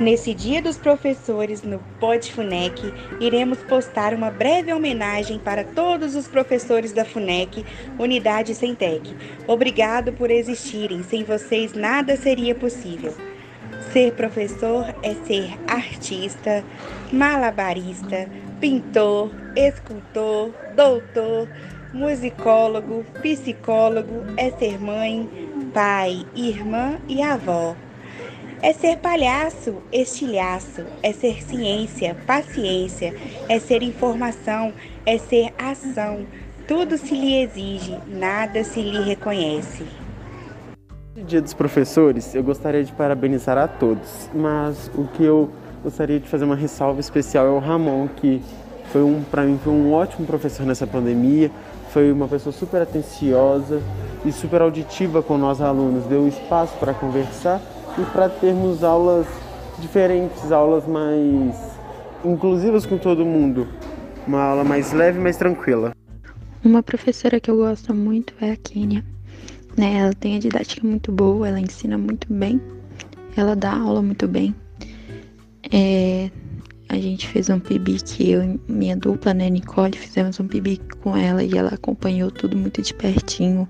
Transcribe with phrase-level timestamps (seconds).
[0.00, 2.90] Nesse Dia dos Professores no Pod FUNEC,
[3.20, 7.66] iremos postar uma breve homenagem para todos os professores da FUNEC,
[7.98, 9.14] Unidade Centec.
[9.46, 13.14] Obrigado por existirem, sem vocês nada seria possível.
[13.92, 16.64] Ser professor é ser artista,
[17.12, 18.26] malabarista,
[18.58, 21.46] pintor, escultor, doutor,
[21.92, 25.28] musicólogo, psicólogo, é ser mãe,
[25.74, 27.76] pai, irmã e avó.
[28.62, 33.14] É ser palhaço, estilhaço, é ser ciência, paciência,
[33.48, 34.74] é ser informação,
[35.06, 36.26] é ser ação.
[36.68, 39.86] Tudo se lhe exige, nada se lhe reconhece.
[41.16, 45.50] Dia dos professores, eu gostaria de parabenizar a todos, mas o que eu
[45.82, 48.42] gostaria de fazer uma ressalva especial é o Ramon, que
[48.92, 51.50] foi um, para mim, foi um ótimo professor nessa pandemia,
[51.92, 53.80] foi uma pessoa super atenciosa
[54.22, 57.58] e super auditiva com nós alunos, deu espaço para conversar
[58.00, 59.26] e para termos aulas
[59.78, 61.54] diferentes, aulas mais
[62.24, 63.68] inclusivas com todo mundo,
[64.26, 65.92] uma aula mais leve, mais tranquila.
[66.64, 69.04] Uma professora que eu gosto muito é a Kênia.
[69.76, 69.98] Né?
[69.98, 72.60] Ela tem a didática muito boa, ela ensina muito bem,
[73.36, 74.54] ela dá aula muito bem.
[75.72, 76.30] É,
[76.88, 81.16] a gente fez um PIBIC, eu e minha dupla, né, Nicole, fizemos um PIBIC com
[81.16, 83.68] ela e ela acompanhou tudo muito de pertinho.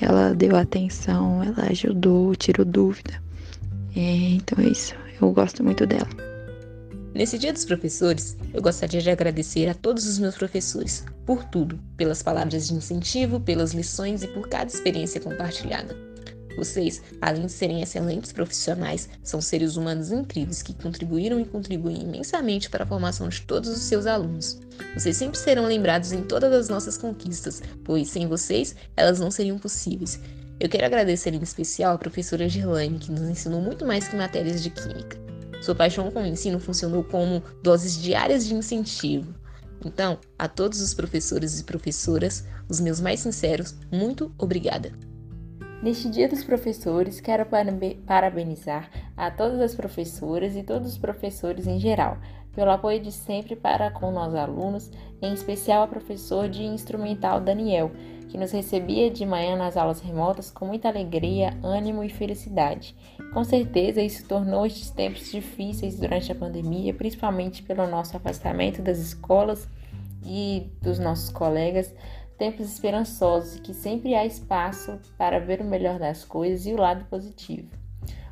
[0.00, 3.22] Ela deu atenção, ela ajudou, tirou dúvida.
[3.94, 6.08] É, então é isso, eu gosto muito dela.
[7.14, 11.78] Nesse Dia dos Professores, eu gostaria de agradecer a todos os meus professores por tudo,
[11.94, 15.94] pelas palavras de incentivo, pelas lições e por cada experiência compartilhada.
[16.56, 22.70] Vocês, além de serem excelentes profissionais, são seres humanos incríveis que contribuíram e contribuem imensamente
[22.70, 24.58] para a formação de todos os seus alunos.
[24.94, 29.58] Vocês sempre serão lembrados em todas as nossas conquistas, pois sem vocês, elas não seriam
[29.58, 30.18] possíveis.
[30.60, 34.62] Eu quero agradecer em especial a professora Gerlaine, que nos ensinou muito mais que matérias
[34.62, 35.20] de química.
[35.60, 39.34] Sua paixão com o ensino funcionou como doses diárias de incentivo.
[39.84, 44.92] Então, a todos os professores e professoras, os meus mais sinceros, muito obrigada.
[45.82, 47.44] Neste Dia dos Professores, quero
[48.06, 52.18] parabenizar a todas as professoras e todos os professores em geral
[52.54, 57.90] pelo apoio de sempre para com nós alunos, em especial ao professor de instrumental Daniel,
[58.32, 62.96] que nos recebia de manhã nas aulas remotas com muita alegria, ânimo e felicidade.
[63.34, 68.98] Com certeza, isso tornou estes tempos difíceis durante a pandemia, principalmente pelo nosso afastamento das
[68.98, 69.68] escolas
[70.24, 71.94] e dos nossos colegas,
[72.38, 77.04] tempos esperançosos que sempre há espaço para ver o melhor das coisas e o lado
[77.10, 77.81] positivo.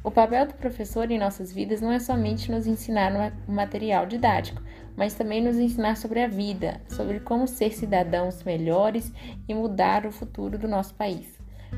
[0.03, 3.13] O papel do professor em nossas vidas não é somente nos ensinar
[3.47, 4.63] um material didático,
[4.97, 9.13] mas também nos ensinar sobre a vida, sobre como ser cidadãos melhores
[9.47, 11.27] e mudar o futuro do nosso país.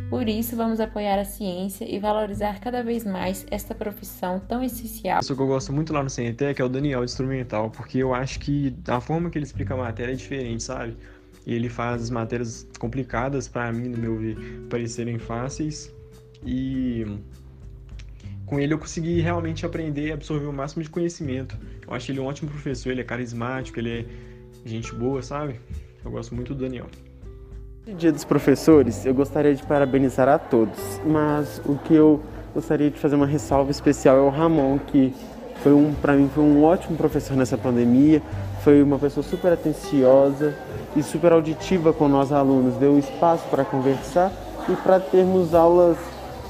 [0.08, 5.20] Por isso, vamos apoiar a ciência e valorizar cada vez mais esta profissão tão essencial.
[5.20, 8.14] Isso que eu gosto muito lá no CNTEC é o Daniel de Instrumental, porque eu
[8.14, 10.96] acho que a forma que ele explica a matéria é diferente, sabe?
[11.44, 14.36] Ele faz as matérias complicadas, para mim, no meu ver,
[14.70, 15.92] parecerem fáceis.
[16.44, 17.04] E
[18.52, 21.56] com ele eu consegui realmente aprender e absorver o máximo de conhecimento.
[21.86, 25.58] Eu acho ele um ótimo professor, ele é carismático, ele é gente boa, sabe?
[26.04, 26.84] Eu gosto muito do Daniel.
[27.96, 32.98] Dia dos professores, eu gostaria de parabenizar a todos, mas o que eu gostaria de
[32.98, 35.14] fazer uma ressalva especial é o Ramon, que
[35.62, 38.20] foi um, para mim, foi um ótimo professor nessa pandemia,
[38.62, 40.54] foi uma pessoa super atenciosa
[40.94, 44.30] e super auditiva com nós alunos, deu espaço para conversar
[44.68, 45.96] e para termos aulas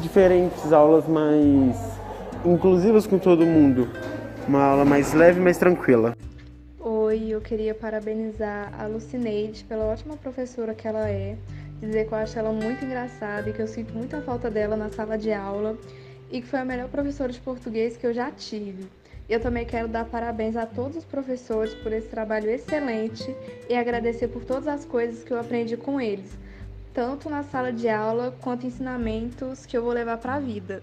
[0.02, 1.76] diferentes, aulas mais
[2.44, 3.88] inclusivas com todo mundo.
[4.46, 6.16] Uma aula mais leve, mais tranquila.
[6.80, 11.36] Oi, eu queria parabenizar a Lucineide pela ótima professora que ela é,
[11.80, 14.90] dizer que eu acho ela muito engraçada e que eu sinto muita falta dela na
[14.90, 15.78] sala de aula
[16.30, 18.88] e que foi a melhor professora de português que eu já tive.
[19.28, 23.34] Eu também quero dar parabéns a todos os professores por esse trabalho excelente
[23.68, 26.36] e agradecer por todas as coisas que eu aprendi com eles,
[26.92, 30.82] tanto na sala de aula quanto ensinamentos que eu vou levar para a vida.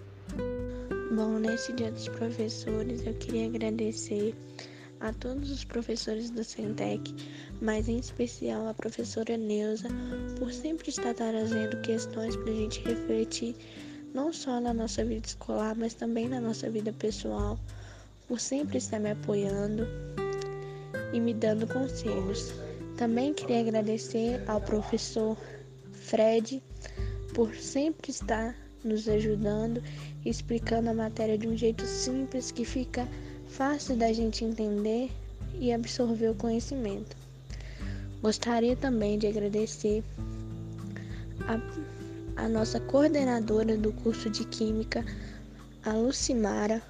[1.16, 4.36] Bom, nesse Dia dos Professores, eu queria agradecer
[5.00, 7.16] a todos os professores do Centec,
[7.62, 9.88] mas em especial a professora Neuza,
[10.38, 13.56] por sempre estar trazendo questões para a gente refletir,
[14.13, 17.57] não só na nossa vida escolar, mas também na nossa vida pessoal,
[18.28, 19.88] por sempre estar me apoiando
[21.13, 22.51] e me dando conselhos.
[22.98, 25.38] Também queria agradecer ao professor
[26.09, 26.63] Fred
[27.35, 29.83] por sempre estar nos ajudando,
[30.25, 33.07] explicando a matéria de um jeito simples que fica
[33.47, 35.11] fácil da gente entender
[35.59, 37.15] e absorver o conhecimento.
[38.23, 40.03] Gostaria também de agradecer
[41.47, 45.06] a, a nossa coordenadora do curso de Química,
[45.85, 46.81] a Lucimara,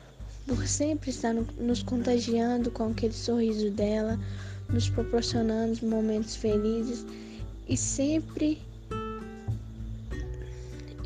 [0.47, 4.17] por sempre estar nos contagiando com aquele sorriso dela,
[4.69, 7.05] nos proporcionando momentos felizes
[7.67, 8.68] e sempre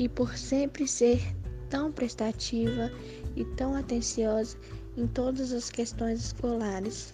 [0.03, 1.21] e por sempre ser
[1.69, 2.91] tão prestativa
[3.37, 4.57] e tão atenciosa
[4.97, 7.13] em todas as questões escolares.